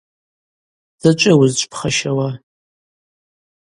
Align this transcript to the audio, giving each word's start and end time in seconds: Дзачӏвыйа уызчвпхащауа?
Дзачӏвыйа 0.99 1.39
уызчвпхащауа? 1.39 2.29